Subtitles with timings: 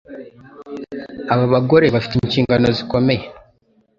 [1.33, 3.23] Aba bagore bafite inshingano zikomeye